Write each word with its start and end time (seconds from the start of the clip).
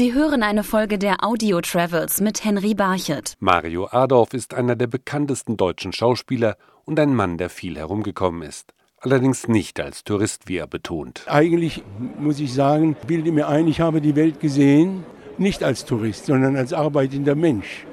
Sie 0.00 0.14
hören 0.14 0.42
eine 0.42 0.64
Folge 0.64 0.96
der 0.96 1.22
Audio 1.22 1.60
Travels 1.60 2.22
mit 2.22 2.42
Henry 2.42 2.72
Barchet. 2.72 3.36
Mario 3.38 3.86
Adorf 3.90 4.32
ist 4.32 4.54
einer 4.54 4.74
der 4.74 4.86
bekanntesten 4.86 5.58
deutschen 5.58 5.92
Schauspieler 5.92 6.56
und 6.86 6.98
ein 6.98 7.14
Mann, 7.14 7.36
der 7.36 7.50
viel 7.50 7.76
herumgekommen 7.76 8.40
ist. 8.40 8.72
Allerdings 8.98 9.46
nicht 9.46 9.78
als 9.78 10.02
Tourist, 10.02 10.48
wie 10.48 10.56
er 10.56 10.66
betont. 10.66 11.24
Eigentlich 11.26 11.82
muss 12.18 12.40
ich 12.40 12.54
sagen, 12.54 12.96
bilde 13.06 13.30
mir 13.30 13.48
ein, 13.48 13.68
ich 13.68 13.82
habe 13.82 14.00
die 14.00 14.16
Welt 14.16 14.40
gesehen, 14.40 15.04
nicht 15.36 15.62
als 15.62 15.84
Tourist, 15.84 16.24
sondern 16.24 16.56
als 16.56 16.72
arbeitender 16.72 17.34
Mensch. 17.34 17.84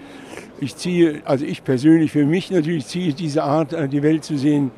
Ich 0.61 0.77
ziehe, 0.77 1.23
also 1.25 1.43
ich 1.43 1.65
persönlich 1.65 2.13
für 2.13 2.25
mich 2.25 2.49
natürlich 2.51 2.87
ziehe 2.87 3.13
diese 3.13 3.43
Art, 3.43 3.75
die 3.91 4.01
Welt 4.01 4.23
zu 4.23 4.37
sehen, 4.37 4.71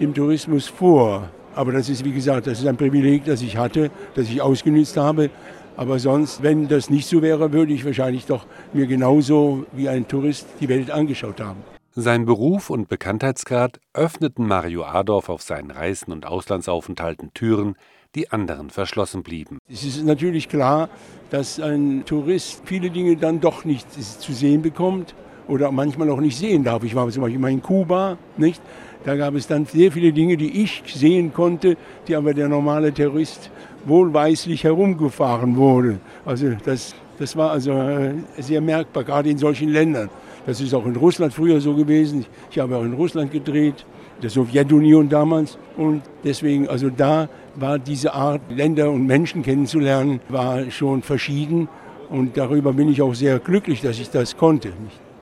dem 0.00 0.12
Tourismus 0.12 0.66
vor. 0.66 1.30
Aber 1.54 1.72
das 1.72 1.88
ist, 1.88 2.04
wie 2.04 2.12
gesagt, 2.12 2.46
das 2.46 2.58
ist 2.58 2.66
ein 2.66 2.76
Privileg, 2.76 3.24
das 3.24 3.40
ich 3.40 3.56
hatte, 3.56 3.90
das 4.14 4.28
ich 4.28 4.42
ausgenützt 4.42 4.98
habe. 4.98 5.30
Aber 5.76 5.98
sonst, 5.98 6.42
wenn 6.42 6.68
das 6.68 6.88
nicht 6.88 7.08
so 7.08 7.20
wäre, 7.22 7.52
würde 7.52 7.72
ich 7.72 7.84
wahrscheinlich 7.84 8.26
doch 8.26 8.46
mir 8.72 8.86
genauso 8.86 9.66
wie 9.72 9.88
ein 9.88 10.06
Tourist 10.06 10.46
die 10.60 10.68
Welt 10.68 10.90
angeschaut 10.90 11.40
haben. 11.40 11.62
Sein 11.96 12.24
Beruf 12.24 12.70
und 12.70 12.88
Bekanntheitsgrad 12.88 13.80
öffneten 13.92 14.46
Mario 14.46 14.84
Adorf 14.84 15.28
auf 15.28 15.42
seinen 15.42 15.70
Reisen 15.70 16.12
und 16.12 16.26
Auslandsaufenthalten 16.26 17.32
Türen, 17.34 17.76
die 18.14 18.30
anderen 18.30 18.70
verschlossen 18.70 19.22
blieben. 19.22 19.58
Es 19.68 19.84
ist 19.84 20.04
natürlich 20.04 20.48
klar, 20.48 20.88
dass 21.30 21.60
ein 21.60 22.04
Tourist 22.04 22.62
viele 22.64 22.90
Dinge 22.90 23.16
dann 23.16 23.40
doch 23.40 23.64
nicht 23.64 23.86
zu 23.92 24.32
sehen 24.32 24.62
bekommt 24.62 25.14
oder 25.48 25.70
manchmal 25.72 26.10
auch 26.10 26.20
nicht 26.20 26.38
sehen 26.38 26.64
darf. 26.64 26.84
Ich 26.84 26.94
war 26.94 27.08
zum 27.10 27.22
Beispiel 27.22 27.40
mal 27.40 27.50
in 27.50 27.62
Kuba, 27.62 28.18
nicht? 28.36 28.62
Da 29.04 29.16
gab 29.16 29.34
es 29.34 29.46
dann 29.46 29.66
sehr 29.66 29.92
viele 29.92 30.12
Dinge, 30.12 30.36
die 30.36 30.62
ich 30.62 30.82
sehen 30.86 31.32
konnte, 31.32 31.76
die 32.08 32.16
aber 32.16 32.32
der 32.32 32.48
normale 32.48 32.92
Tourist 32.92 33.50
wohlweislich 33.84 34.64
herumgefahren 34.64 35.56
wurde. 35.56 35.98
Also 36.24 36.52
das, 36.64 36.94
das 37.18 37.36
war 37.36 37.50
also 37.50 37.72
äh, 37.72 38.14
sehr 38.38 38.62
merkbar, 38.62 39.04
gerade 39.04 39.28
in 39.28 39.36
solchen 39.36 39.68
Ländern. 39.68 40.08
Das 40.46 40.60
ist 40.60 40.72
auch 40.72 40.86
in 40.86 40.96
Russland 40.96 41.34
früher 41.34 41.60
so 41.60 41.74
gewesen. 41.74 42.24
Ich 42.50 42.58
habe 42.58 42.76
auch 42.76 42.84
in 42.84 42.94
Russland 42.94 43.30
gedreht, 43.30 43.84
der 44.22 44.30
Sowjetunion 44.30 45.08
damals. 45.08 45.58
Und 45.76 46.02
deswegen, 46.22 46.68
also 46.68 46.88
da 46.88 47.28
war 47.56 47.78
diese 47.78 48.14
Art, 48.14 48.40
Länder 48.48 48.90
und 48.90 49.06
Menschen 49.06 49.42
kennenzulernen, 49.42 50.20
war 50.28 50.70
schon 50.70 51.02
verschieden. 51.02 51.68
Und 52.08 52.36
darüber 52.36 52.72
bin 52.72 52.88
ich 52.88 53.02
auch 53.02 53.14
sehr 53.14 53.38
glücklich, 53.38 53.82
dass 53.82 53.98
ich 53.98 54.10
das 54.10 54.36
konnte. 54.36 54.72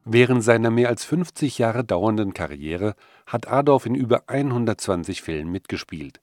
Während 0.05 0.43
seiner 0.43 0.71
mehr 0.71 0.89
als 0.89 1.05
50 1.05 1.59
Jahre 1.59 1.85
dauernden 1.85 2.35
Karriere 2.35 2.95
hat 3.25 3.47
Adolf 3.47 3.87
in 3.87 3.95
über 3.95 4.25
120 4.27 5.23
Filmen 5.23 5.53
mitgespielt. 5.53 6.21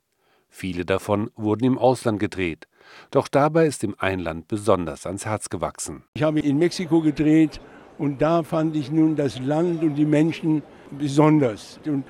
Viele 0.50 0.84
davon 0.84 1.30
wurden 1.36 1.64
im 1.64 1.78
Ausland 1.78 2.20
gedreht. 2.20 2.68
Doch 3.12 3.30
dabei 3.30 3.68
ist 3.68 3.84
ihm 3.84 3.96
ein 3.98 4.20
Land 4.20 4.50
besonders 4.50 5.06
ans 5.06 5.26
Herz 5.26 5.50
gewachsen. 5.50 6.04
Ich 6.16 6.24
habe 6.24 6.42
in 6.42 6.58
Mexiko 6.58 7.02
gedreht 7.02 7.62
und 7.98 8.22
da 8.22 8.44
fand 8.44 8.76
ich 8.76 8.92
nun 8.92 9.16
das 9.16 9.40
Land 9.40 9.82
und 9.82 9.96
die 9.96 10.06
Menschen 10.06 10.62
besonders. 10.92 11.80
Und 11.86 12.04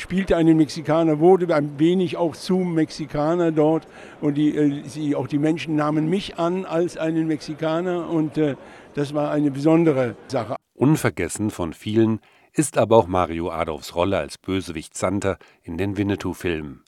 spielte 0.00 0.36
einen 0.36 0.56
Mexikaner, 0.56 1.20
wurde 1.20 1.54
ein 1.54 1.78
wenig 1.78 2.16
auch 2.16 2.34
zum 2.34 2.74
Mexikaner 2.74 3.52
dort. 3.52 3.86
Und 4.20 4.34
die, 4.34 4.56
äh, 4.56 4.82
sie, 4.88 5.14
auch 5.14 5.28
die 5.28 5.38
Menschen 5.38 5.76
nahmen 5.76 6.08
mich 6.08 6.38
an 6.38 6.64
als 6.64 6.96
einen 6.96 7.28
Mexikaner. 7.28 8.08
Und 8.08 8.38
äh, 8.38 8.56
das 8.94 9.14
war 9.14 9.30
eine 9.30 9.50
besondere 9.50 10.16
Sache. 10.28 10.56
Unvergessen 10.82 11.50
von 11.50 11.74
vielen 11.74 12.18
ist 12.52 12.76
aber 12.76 12.96
auch 12.96 13.06
Mario 13.06 13.50
Adolfs 13.50 13.94
Rolle 13.94 14.18
als 14.18 14.36
Bösewicht 14.36 14.96
Santa 14.96 15.38
in 15.62 15.78
den 15.78 15.96
Winnetou-Filmen. 15.96 16.82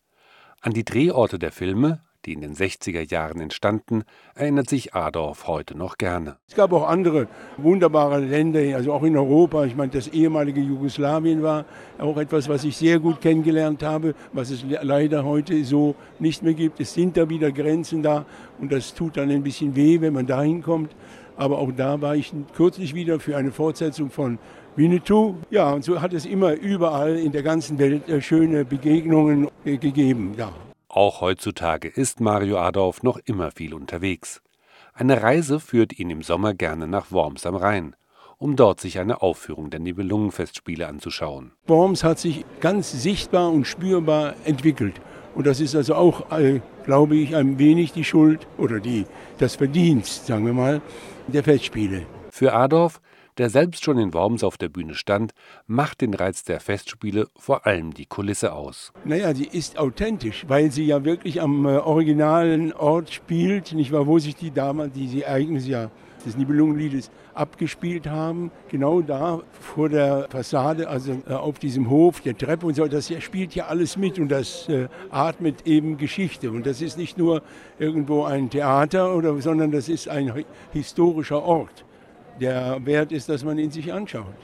An 0.61 0.73
die 0.73 0.85
Drehorte 0.85 1.39
der 1.39 1.53
Filme, 1.53 2.01
die 2.25 2.33
in 2.33 2.41
den 2.41 2.57
60er 2.57 3.09
Jahren 3.09 3.41
entstanden, 3.41 4.03
erinnert 4.35 4.69
sich 4.69 4.95
Adorf 4.95 5.47
heute 5.47 5.79
noch 5.79 5.97
gerne. 5.97 6.39
Es 6.49 6.57
gab 6.57 6.73
auch 6.73 6.89
andere 6.89 7.29
wunderbare 7.57 8.19
Länder, 8.19 8.59
also 8.75 8.93
auch 8.93 9.05
in 9.05 9.17
Europa. 9.17 9.65
Ich 9.65 9.77
meine, 9.77 9.93
das 9.93 10.09
ehemalige 10.09 10.61
Jugoslawien 10.61 11.45
war 11.45 11.65
auch 11.99 12.17
etwas, 12.17 12.49
was 12.49 12.65
ich 12.65 12.77
sehr 12.77 12.99
gut 12.99 13.21
kennengelernt 13.21 13.85
habe, 13.85 14.17
was 14.33 14.51
es 14.51 14.65
leider 14.83 15.25
heute 15.25 15.65
so 15.65 15.95
nicht 16.19 16.43
mehr 16.43 16.55
gibt. 16.55 16.81
Es 16.81 16.95
sind 16.95 17.17
da 17.17 17.29
wieder 17.29 17.53
Grenzen 17.53 18.03
da 18.03 18.27
und 18.59 18.73
das 18.73 18.93
tut 18.93 19.17
dann 19.19 19.31
ein 19.31 19.45
bisschen 19.45 19.77
weh, 19.77 20.01
wenn 20.01 20.15
man 20.15 20.27
da 20.27 20.43
hinkommt. 20.43 20.91
Aber 21.37 21.59
auch 21.59 21.73
da 21.73 22.01
war 22.01 22.17
ich 22.17 22.33
kürzlich 22.55 22.95
wieder 22.95 23.21
für 23.21 23.37
eine 23.37 23.53
Fortsetzung 23.53 24.11
von 24.11 24.39
Winnetou. 24.77 25.37
Ja, 25.51 25.73
und 25.73 25.85
so 25.85 26.01
hat 26.01 26.13
es 26.13 26.27
immer 26.27 26.53
überall 26.53 27.17
in 27.17 27.33
der 27.33 27.43
ganzen 27.43 27.79
Welt 27.79 28.09
äh, 28.09 28.21
schöne 28.21 28.65
Begegnungen 28.65 29.49
äh, 29.65 29.77
gegeben. 29.77 30.35
Ja. 30.37 30.53
Auch 30.89 31.21
heutzutage 31.21 31.89
ist 31.89 32.21
Mario 32.21 32.59
Adorf 32.59 33.03
noch 33.03 33.19
immer 33.25 33.51
viel 33.51 33.75
unterwegs. 33.75 34.41
Eine 34.93 35.23
Reise 35.23 35.59
führt 35.59 35.99
ihn 35.99 36.11
im 36.11 36.23
Sommer 36.23 36.55
gerne 36.55 36.87
nach 36.87 37.11
Worms 37.11 37.47
am 37.47 37.57
Rhein, 37.57 37.97
um 38.39 38.55
dort 38.55 38.81
sich 38.81 39.01
eine 39.01 39.23
Aufführung 39.23 39.71
der 39.71 39.81
Nibelungenfestspiele 39.81 40.87
anzuschauen. 40.87 41.51
Worms 41.67 42.05
hat 42.05 42.21
sich 42.21 42.45
ganz 42.61 42.93
sichtbar 43.03 43.51
und 43.51 43.67
spürbar 43.67 44.35
entwickelt. 44.45 45.01
Und 45.35 45.47
das 45.47 45.61
ist 45.61 45.75
also 45.75 45.95
auch, 45.95 46.31
äh, 46.31 46.61
glaube 46.85 47.17
ich, 47.17 47.35
ein 47.35 47.59
wenig 47.59 47.93
die 47.93 48.05
Schuld 48.05 48.47
oder 48.59 48.81
die, 48.81 49.05
das 49.39 49.57
Verdienst, 49.57 50.27
sagen 50.27 50.47
wir 50.47 50.53
mal, 50.53 50.81
der 51.27 51.43
Festspiele. 51.43 52.07
Für 52.31 52.53
Adorf 52.53 53.01
der 53.39 53.51
selbst 53.51 53.85
schon 53.85 53.99
in 53.99 54.15
Worms 54.15 54.45
auf 54.45 54.57
der 54.57 54.69
Bühne 54.69 54.95
stand, 54.95 55.33
macht 55.67 56.01
den 56.01 56.15
Reiz 56.15 56.45
der 56.45 56.61
Festspiele 56.61 57.27
vor 57.37 57.67
allem 57.67 57.93
die 57.93 58.07
Kulisse 58.07 58.53
aus. 58.53 58.93
Naja, 59.05 59.35
sie 59.35 59.47
ist 59.47 59.79
authentisch, 59.79 60.45
weil 60.49 60.71
sie 60.71 60.85
ja 60.85 61.05
wirklich 61.05 61.43
am 61.43 61.67
äh, 61.67 61.79
originalen 61.79 62.73
Ort 62.73 63.13
spielt, 63.13 63.73
nicht 63.73 63.93
wahr, 63.93 64.07
wo 64.07 64.19
sich 64.19 64.37
die 64.37 64.51
damals, 64.51 64.93
diese 64.93 65.25
Ereignisse 65.25 65.71
ja 65.71 65.91
des 66.25 66.37
Nibelungenliedes 66.37 67.11
abgespielt 67.35 68.09
haben. 68.09 68.51
Genau 68.69 69.01
da 69.01 69.41
vor 69.61 69.89
der 69.89 70.27
Fassade, 70.31 70.89
also 70.89 71.13
äh, 71.29 71.33
auf 71.33 71.59
diesem 71.59 71.91
Hof, 71.91 72.21
der 72.21 72.37
Treppe 72.37 72.67
und 72.67 72.75
so, 72.75 72.87
das 72.87 73.13
spielt 73.23 73.55
ja 73.55 73.67
alles 73.67 73.97
mit 73.97 74.19
und 74.19 74.29
das 74.29 74.69
äh, 74.69 74.89
atmet 75.11 75.67
eben 75.67 75.97
Geschichte. 75.97 76.51
Und 76.51 76.67
das 76.67 76.83
ist 76.83 76.99
nicht 76.99 77.19
nur 77.19 77.43
irgendwo 77.79 78.25
ein 78.25 78.51
Theater, 78.51 79.15
oder, 79.15 79.41
sondern 79.41 79.71
das 79.71 79.89
ist 79.89 80.09
ein 80.09 80.33
historischer 80.73 81.43
Ort 81.43 81.85
der 82.41 82.85
wert 82.85 83.13
ist, 83.13 83.29
dass 83.29 83.45
man 83.45 83.59
ihn 83.59 83.71
sich 83.71 83.93
anschaut. 83.93 84.35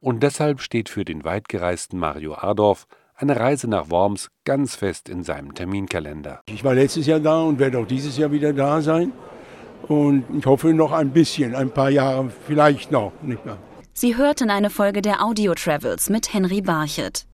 Und 0.00 0.22
deshalb 0.22 0.60
steht 0.60 0.88
für 0.88 1.04
den 1.04 1.24
weitgereisten 1.24 1.98
Mario 1.98 2.34
Adorf 2.34 2.86
eine 3.14 3.38
Reise 3.38 3.68
nach 3.68 3.90
Worms 3.90 4.28
ganz 4.44 4.76
fest 4.76 5.08
in 5.08 5.22
seinem 5.22 5.54
Terminkalender. 5.54 6.40
Ich 6.48 6.62
war 6.64 6.74
letztes 6.74 7.06
Jahr 7.06 7.20
da 7.20 7.42
und 7.42 7.58
werde 7.58 7.78
auch 7.78 7.86
dieses 7.86 8.16
Jahr 8.18 8.30
wieder 8.30 8.52
da 8.52 8.82
sein. 8.82 9.12
Und 9.88 10.24
ich 10.36 10.46
hoffe 10.46 10.72
noch 10.72 10.92
ein 10.92 11.10
bisschen, 11.10 11.54
ein 11.54 11.70
paar 11.70 11.90
Jahre 11.90 12.30
vielleicht 12.46 12.90
noch. 12.90 13.12
Nicht 13.22 13.44
Sie 13.92 14.16
hörten 14.16 14.50
eine 14.50 14.68
Folge 14.68 15.00
der 15.00 15.24
Audio 15.24 15.54
Travels 15.54 16.10
mit 16.10 16.34
Henry 16.34 16.60
Barchet. 16.60 17.24